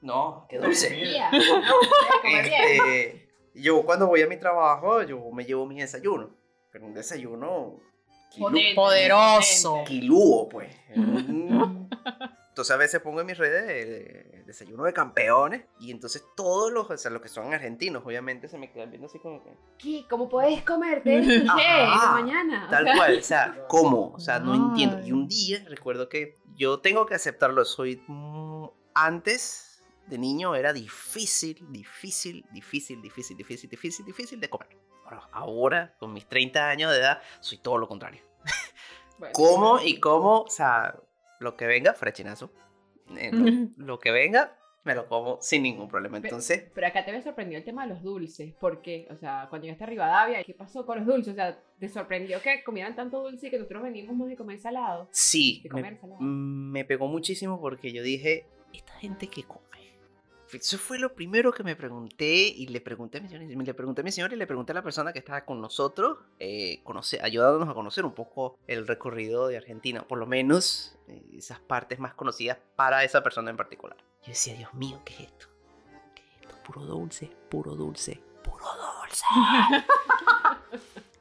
[0.00, 1.16] No, qué dulce.
[2.24, 6.30] este, yo cuando voy a mi trabajo, yo me llevo mi desayuno.
[6.70, 7.80] Pero un desayuno...
[8.74, 9.84] Poderoso.
[9.86, 10.74] Quilúo, pues.
[12.54, 16.88] Entonces a veces pongo en mis redes de, desayuno de campeones y entonces todos los,
[16.88, 19.56] o sea, los que son argentinos, obviamente se me quedan viendo así como que...
[19.76, 20.06] ¿Qué?
[20.08, 21.34] ¿Cómo puedes comerte qué?
[21.34, 22.68] ¿En la mañana?
[22.70, 24.12] Tal cual, o sea, ¿cómo?
[24.12, 25.04] O sea, no entiendo.
[25.04, 28.00] Y un día recuerdo que yo tengo que aceptarlo, soy...
[28.94, 34.68] Antes de niño era difícil, difícil, difícil, difícil, difícil, difícil, difícil de comer.
[35.32, 38.22] Ahora, con mis 30 años de edad, soy todo lo contrario.
[39.32, 40.42] ¿Cómo y cómo?
[40.42, 40.94] O sea,
[41.40, 42.50] lo que venga, frechinazo.
[43.16, 43.30] Eh,
[43.76, 46.18] lo, que venga, me lo como sin ningún problema.
[46.18, 46.70] Entonces.
[46.74, 48.54] Pero, acá te me sorprendió el tema de los dulces.
[48.54, 49.06] ¿Por qué?
[49.10, 51.32] O sea, cuando llegaste a Rivadavia, ¿qué pasó con los dulces?
[51.32, 55.08] O sea, ¿te sorprendió que comieran tanto dulce y que nosotros veníamos de comer salado?
[55.10, 55.62] Sí.
[55.72, 59.44] me, me pegó muchísimo porque yo dije, esta gente que
[60.56, 64.00] eso fue lo primero que me pregunté y le pregunté a mi señor, le pregunté
[64.00, 66.82] a mi señor y le pregunté a la persona que estaba con nosotros, eh,
[67.22, 71.98] ayudándonos a conocer un poco el recorrido de Argentina, por lo menos eh, esas partes
[71.98, 73.96] más conocidas para esa persona en particular.
[74.22, 75.46] Yo decía, Dios mío, ¿qué es esto?
[76.14, 76.62] ¿Qué es esto?
[76.64, 78.66] Puro dulce, puro dulce, puro
[79.02, 79.24] dulce.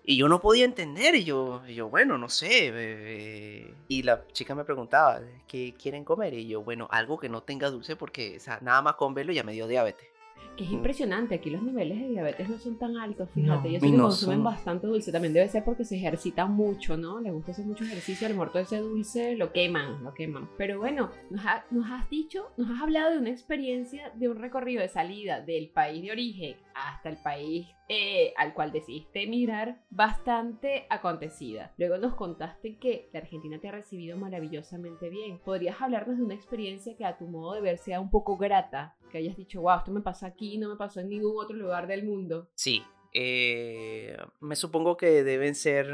[0.06, 3.74] Y yo no podía entender, y yo, yo bueno, no sé.
[3.88, 6.34] y la chica me preguntaba, ¿qué quieren comer?
[6.34, 9.32] Y yo, bueno, algo que no tenga dulce porque, o sea, nada más con verlo
[9.32, 10.13] ya me dio diabetes.
[10.58, 14.44] Es impresionante, aquí los niveles de diabetes no son tan altos, fíjate, ellos sí consumen
[14.44, 17.20] bastante dulce, también debe ser porque se ejercitan mucho, ¿no?
[17.20, 20.48] Les gusta hacer mucho ejercicio, al muerto ese dulce lo queman, lo queman.
[20.58, 24.82] Pero bueno, nos, nos has dicho, nos has hablado de una experiencia, de un recorrido
[24.82, 30.86] de salida del país de origen hasta el país eh, al cual decidiste emigrar bastante
[30.90, 31.74] acontecida.
[31.78, 35.40] Luego nos contaste que la Argentina te ha recibido maravillosamente bien.
[35.40, 38.96] ¿Podrías hablarnos de una experiencia que a tu modo de ver sea un poco grata?
[39.14, 41.86] Que hayas dicho, wow, esto me pasa aquí, no me pasó en ningún otro lugar
[41.86, 42.50] del mundo.
[42.56, 42.82] Sí,
[43.14, 45.86] eh, me supongo que deben ser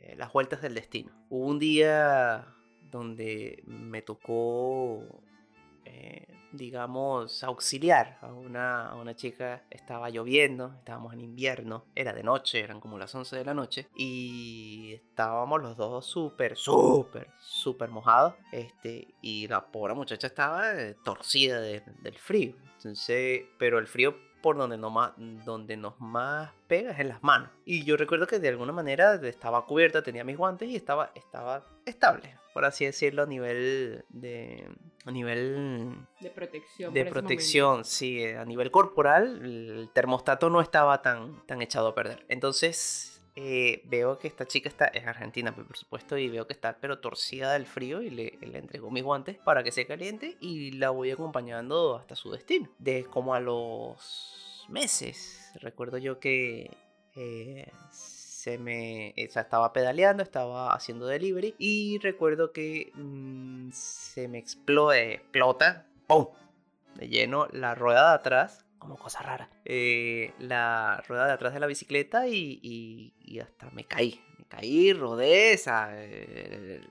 [0.00, 1.12] eh, las vueltas del destino.
[1.28, 2.46] Hubo un día
[2.90, 5.22] donde me tocó
[6.52, 9.62] digamos, auxiliar a una, a una chica.
[9.70, 13.88] Estaba lloviendo, estábamos en invierno, era de noche, eran como las 11 de la noche,
[13.96, 18.34] y estábamos los dos súper, súper, súper mojados.
[18.52, 22.54] Este, y la pobre muchacha estaba eh, torcida del frío.
[22.76, 27.22] Entonces, pero el frío por donde, no más, donde nos más pega es en las
[27.22, 27.48] manos.
[27.64, 31.64] Y yo recuerdo que de alguna manera estaba cubierta, tenía mis guantes y estaba, estaba
[31.86, 34.68] estable, por así decirlo, a nivel de...
[35.04, 35.96] A nivel...
[36.20, 36.94] De protección.
[36.94, 38.24] De protección, sí.
[38.24, 42.24] A nivel corporal, el termostato no estaba tan, tan echado a perder.
[42.28, 46.76] Entonces, eh, veo que esta chica está, es argentina, por supuesto, y veo que está
[46.78, 50.72] pero torcida del frío y le, le entregó mis guantes para que se caliente y
[50.72, 52.68] la voy acompañando hasta su destino.
[52.78, 56.70] De como a los meses, recuerdo yo que
[57.14, 57.70] eh,
[58.42, 65.86] se me estaba pedaleando, estaba haciendo delivery y recuerdo que mm, se me explota, explota,
[66.08, 66.26] ¡pum!
[66.96, 69.48] De lleno la rueda de atrás como cosa rara.
[69.64, 74.20] Eh, la rueda de atrás de la bicicleta y, y, hasta me caí.
[74.36, 76.84] Me caí, rodé, esa, el,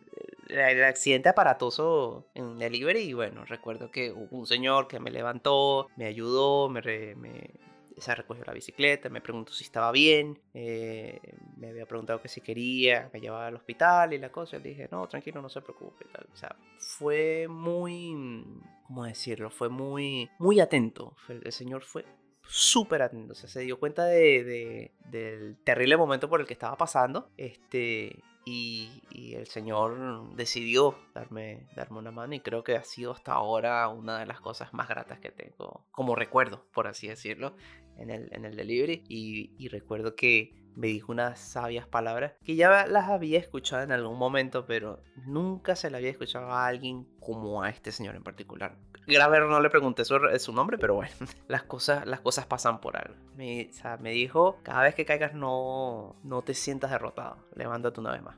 [0.47, 5.89] el, accidente aparatoso en delivery y bueno, recuerdo que hubo un señor que me levantó,
[5.97, 6.81] me ayudó, me,
[7.15, 7.51] me
[7.97, 11.19] se recogió la bicicleta, me preguntó si estaba bien, eh,
[11.57, 14.87] me había preguntado que si quería, me llevaba al hospital y la cosa, le dije,
[14.91, 16.05] no, tranquilo, no se preocupe.
[16.11, 16.27] Tal.
[16.31, 18.45] O sea, fue muy,
[18.87, 19.49] ¿cómo decirlo?
[19.49, 21.15] Fue muy, muy atento.
[21.27, 22.05] El señor fue
[22.43, 26.75] súper atento, o sea, se dio cuenta de, del terrible momento por el que estaba
[26.75, 32.83] pasando, este, y, y, el Señor decidió darme, darme una mano y creo que ha
[32.83, 37.07] sido hasta ahora una de las cosas más gratas que tengo como recuerdo, por así
[37.07, 37.55] decirlo,
[38.01, 42.87] en el, en el delivery y, recuerdo que me dijo unas sabias palabras que ya
[42.87, 47.61] las había escuchado en algún momento, pero nunca se le había escuchado a alguien como
[47.61, 48.77] a este señor en particular.
[49.07, 51.13] Grave no le pregunté su, su nombre, pero bueno,
[51.47, 53.15] las cosas, las cosas pasan por algo.
[53.35, 58.21] Me, me dijo, cada vez que caigas no, no te sientas derrotado, levántate una vez
[58.21, 58.37] más.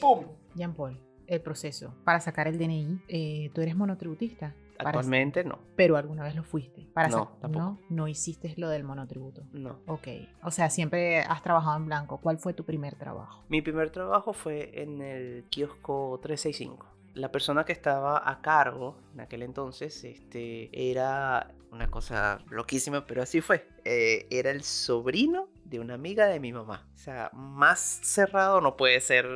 [0.00, 0.26] ¡Pum!
[0.54, 4.54] Jean Paul, el proceso para sacar el DNI, eh, ¿tú eres monotributista?
[4.78, 5.58] Actualmente no.
[5.76, 6.88] Pero alguna vez lo fuiste.
[6.94, 7.64] Para no, tampoco.
[7.64, 7.78] ¿no?
[7.90, 9.44] no hiciste lo del monotributo.
[9.52, 9.80] No.
[9.86, 10.08] Ok.
[10.42, 12.18] O sea, siempre has trabajado en blanco.
[12.20, 13.44] ¿Cuál fue tu primer trabajo?
[13.48, 16.86] Mi primer trabajo fue en el kiosco 365.
[17.14, 23.22] La persona que estaba a cargo en aquel entonces este, era una cosa loquísima, pero
[23.22, 23.68] así fue.
[23.84, 26.86] Eh, era el sobrino de una amiga de mi mamá.
[26.94, 29.26] O sea, más cerrado no puede ser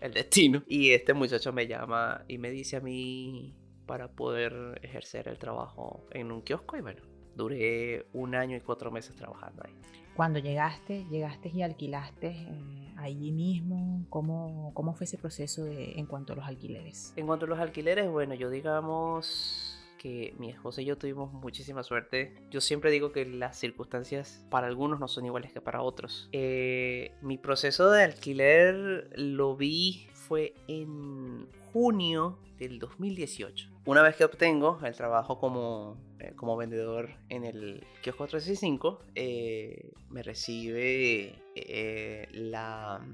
[0.00, 0.62] el destino.
[0.66, 3.54] Y este muchacho me llama y me dice a mí,
[3.86, 7.02] para poder ejercer el trabajo en un kiosco y bueno,
[7.36, 9.74] duré un año y cuatro meses trabajando ahí.
[10.14, 16.06] Cuando llegaste, llegaste y alquilaste eh, allí mismo, ¿cómo, ¿cómo fue ese proceso de, en
[16.06, 17.14] cuanto a los alquileres?
[17.16, 21.84] En cuanto a los alquileres, bueno, yo digamos que mi esposa y yo tuvimos muchísima
[21.84, 22.34] suerte.
[22.50, 26.28] Yo siempre digo que las circunstancias para algunos no son iguales que para otros.
[26.32, 33.68] Eh, mi proceso de alquiler lo vi fue en junio del 2018.
[33.86, 39.90] Una vez que obtengo el trabajo como, eh, como vendedor en el kiosco 365, eh,
[40.08, 43.04] me recibe eh, la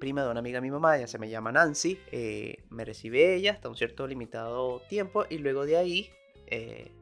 [0.00, 1.98] prima de una amiga de mi mamá, ella se me llama Nancy,
[2.68, 6.10] me recibe ella hasta un cierto limitado tiempo y luego de ahí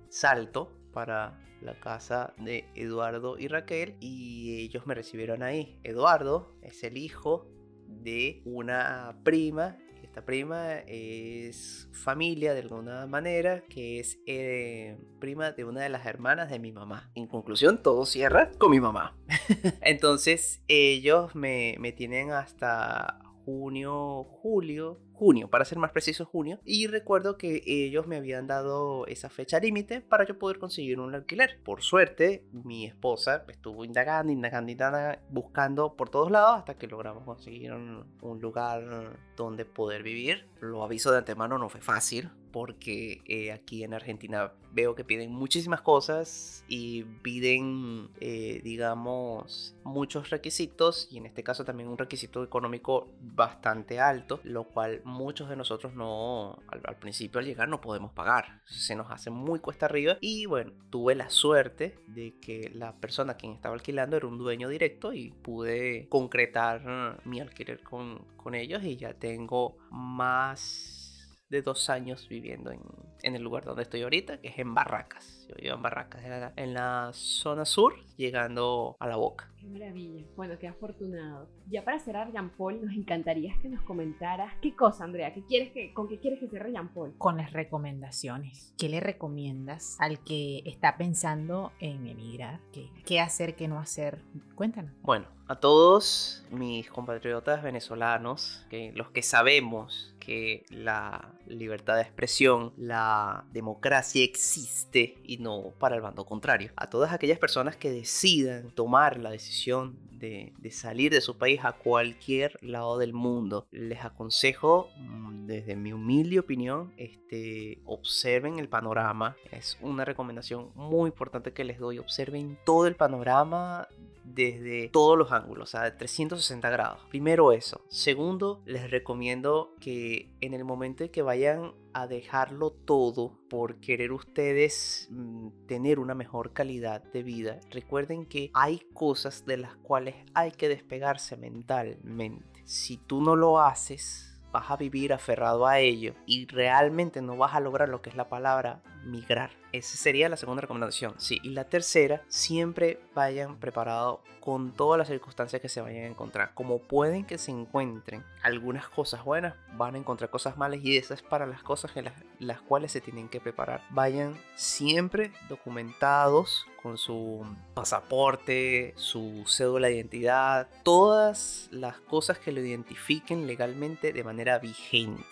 [0.08, 5.76] salto para la casa de Eduardo y Raquel y ellos me recibieron ahí.
[5.82, 7.48] Eduardo es el hijo
[7.88, 9.78] de una prima
[10.14, 16.06] esta prima es familia de alguna manera, que es eh, prima de una de las
[16.06, 17.10] hermanas de mi mamá.
[17.16, 19.18] En conclusión, todo cierra con mi mamá.
[19.80, 26.86] Entonces, ellos me, me tienen hasta junio, julio junio, para ser más preciso junio, y
[26.86, 31.60] recuerdo que ellos me habían dado esa fecha límite para yo poder conseguir un alquiler.
[31.64, 37.24] Por suerte, mi esposa estuvo indagando, indagando, indagando, buscando por todos lados hasta que logramos
[37.24, 40.46] conseguir un, un lugar donde poder vivir.
[40.64, 45.32] Lo aviso de antemano, no fue fácil, porque eh, aquí en Argentina veo que piden
[45.32, 52.44] muchísimas cosas y piden, eh, digamos, muchos requisitos y en este caso también un requisito
[52.44, 58.12] económico bastante alto, lo cual muchos de nosotros no, al, principio al llegar no podemos
[58.12, 62.94] pagar, se nos hace muy cuesta arriba y bueno, tuve la suerte de que la
[63.00, 68.24] persona a quien estaba alquilando era un dueño directo y pude concretar mi alquiler con,
[68.36, 71.04] con ellos y ya tengo más
[71.48, 72.80] de dos años viviendo en,
[73.22, 75.46] en, el lugar donde estoy ahorita, que es en Barracas.
[75.48, 76.22] Yo vivo en Barracas,
[76.56, 79.52] en la, zona sur, llegando a la boca.
[79.60, 80.24] Qué maravilla.
[80.36, 81.48] Bueno, qué afortunado.
[81.68, 85.70] Ya para cerrar, Jean Paul, nos encantaría que nos comentaras qué cosa, Andrea, ¿qué quieres
[85.72, 87.14] que, con qué quieres que cierre Jean Paul.
[87.18, 88.74] Con las recomendaciones.
[88.76, 92.60] ¿Qué le recomiendas al que está pensando en emigrar?
[92.72, 94.22] ¿Qué, qué hacer, qué no hacer?
[94.56, 94.92] Cuéntanos.
[95.02, 98.64] Bueno, a todos mis compatriotas venezolanos,
[98.94, 106.00] los que sabemos que la libertad de expresión, la democracia existe y no para el
[106.00, 106.72] bando contrario.
[106.76, 111.60] A todas aquellas personas que decidan tomar la decisión de, de, salir de su país
[111.62, 113.66] a cualquier lado del mundo.
[113.70, 119.36] Les aconsejo, mm, desde mi humilde opinión, este, observen el panorama.
[119.50, 121.98] Es una recomendación muy importante que les doy.
[121.98, 123.88] Observen todo el panorama
[124.24, 127.00] desde todos los ángulos, o sea, de 360 grados.
[127.10, 127.82] Primero eso.
[127.88, 134.12] Segundo, les recomiendo que en el momento en que vayan a dejarlo todo por querer
[134.12, 140.16] ustedes mm, tener una mejor calidad de vida, recuerden que hay cosas de las cuales
[140.34, 142.62] hay que despegarse mentalmente.
[142.64, 147.54] Si tú no lo haces, vas a vivir aferrado a ello y realmente no vas
[147.54, 149.50] a lograr lo que es la palabra migrar.
[149.72, 151.14] Esa sería la segunda recomendación.
[151.18, 156.08] Sí, y la tercera, siempre vayan preparados con todas las circunstancias que se vayan a
[156.08, 156.52] encontrar.
[156.54, 161.22] Como pueden que se encuentren algunas cosas buenas, van a encontrar cosas malas y esas
[161.22, 163.82] para las cosas en las, las cuales se tienen que preparar.
[163.90, 172.60] Vayan siempre documentados con su pasaporte, su cédula de identidad, todas las cosas que lo
[172.60, 175.24] identifiquen legalmente de manera vigente.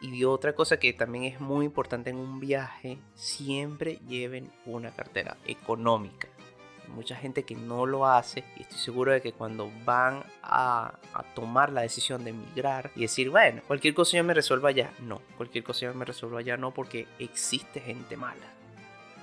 [0.00, 5.36] Y otra cosa que también es muy importante en un viaje, siempre lleven una cartera
[5.46, 6.28] económica.
[6.88, 10.98] Mucha gente que no lo hace y estoy seguro de que cuando van a,
[11.34, 15.22] tomar la decisión de emigrar y decir, bueno, cualquier cosa yo me resuelva allá, no,
[15.36, 18.59] cualquier cosa yo me resuelva allá, no, porque existe gente mala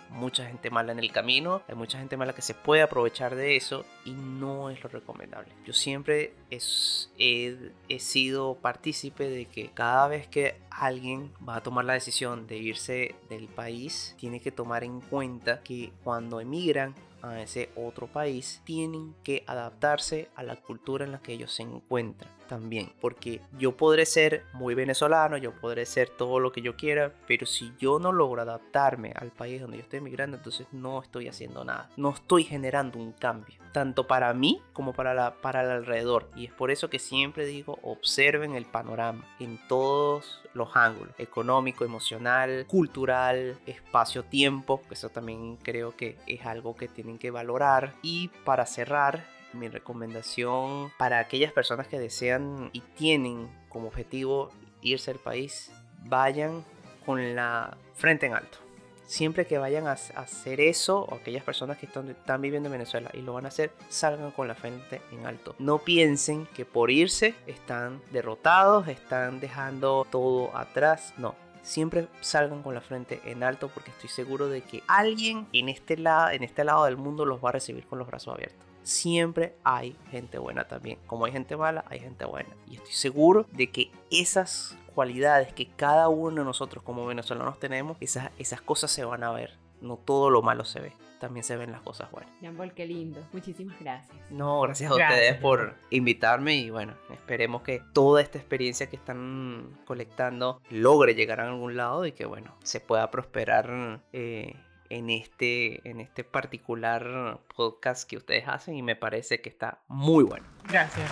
[0.09, 3.55] mucha gente mala en el camino, hay mucha gente mala que se puede aprovechar de
[3.55, 5.51] eso y no es lo recomendable.
[5.65, 11.85] Yo siempre he, he sido partícipe de que cada vez que alguien va a tomar
[11.85, 17.41] la decisión de irse del país, tiene que tomar en cuenta que cuando emigran a
[17.41, 22.36] ese otro país, tienen que adaptarse a la cultura en la que ellos se encuentran
[22.47, 22.91] también.
[22.99, 27.45] Porque yo podré ser muy venezolano, yo podré ser todo lo que yo quiera, pero
[27.45, 31.63] si yo no logro adaptarme al país donde yo estoy emigrando, entonces no estoy haciendo
[31.63, 31.89] nada.
[31.97, 36.29] No estoy generando un cambio, tanto para mí como para, la, para el alrededor.
[36.35, 41.85] Y es por eso que siempre digo, observen el panorama en todos los ángulos, económico,
[41.85, 47.93] emocional, cultural, espacio-tiempo, eso también creo que es algo que tienen que valorar.
[48.01, 49.25] Y para cerrar,
[49.59, 54.51] mi recomendación para aquellas personas que desean y tienen como objetivo
[54.81, 55.71] irse al país,
[56.05, 56.63] vayan
[57.05, 58.57] con la frente en alto.
[59.05, 63.09] Siempre que vayan a hacer eso, o aquellas personas que están, están viviendo en Venezuela
[63.13, 65.55] y lo van a hacer, salgan con la frente en alto.
[65.59, 71.13] No piensen que por irse están derrotados, están dejando todo atrás.
[71.17, 75.69] No, siempre salgan con la frente en alto porque estoy seguro de que alguien en
[75.69, 78.66] este, lado, en este lado del mundo los va a recibir con los brazos abiertos
[78.87, 80.97] siempre hay gente buena también.
[81.07, 82.49] Como hay gente mala, hay gente buena.
[82.67, 87.97] Y estoy seguro de que esas cualidades que cada uno de nosotros como venezolanos tenemos,
[87.99, 89.51] esas, esas cosas se van a ver.
[89.81, 92.31] No todo lo malo se ve, también se ven las cosas buenas.
[92.41, 93.21] Jean qué lindo.
[93.31, 94.17] Muchísimas gracias.
[94.31, 99.77] No, gracias a ustedes por invitarme y bueno, esperemos que toda esta experiencia que están
[99.85, 104.55] colectando logre llegar a algún lado y que bueno, se pueda prosperar eh,
[104.89, 110.23] en este, en este particular podcast que ustedes hacen y me parece que está muy
[110.23, 110.45] bueno.
[110.67, 111.09] Gracias.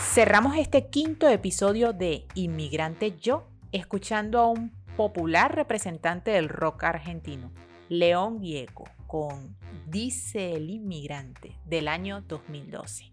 [0.00, 7.52] Cerramos este quinto episodio de Inmigrante Yo escuchando a un popular representante del rock argentino,
[7.88, 13.12] León Gieco, con Dice el Inmigrante del año 2012.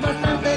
[0.00, 0.53] bastante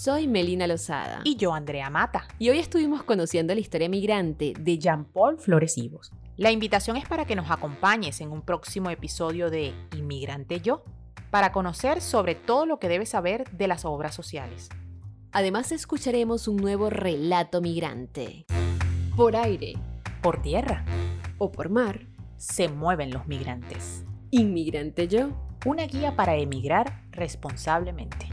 [0.00, 1.20] soy Melina Lozada.
[1.24, 2.26] Y yo, Andrea Mata.
[2.38, 6.10] Y hoy estuvimos conociendo la historia migrante de Jean-Paul Floresivos.
[6.38, 10.84] La invitación es para que nos acompañes en un próximo episodio de Inmigrante Yo,
[11.30, 14.70] para conocer sobre todo lo que debes saber de las obras sociales.
[15.32, 18.46] Además escucharemos un nuevo relato migrante.
[19.14, 19.74] Por aire,
[20.22, 20.82] por tierra
[21.36, 22.06] o por mar,
[22.38, 24.06] se mueven los migrantes.
[24.30, 25.28] Inmigrante Yo,
[25.66, 28.28] una guía para emigrar responsablemente.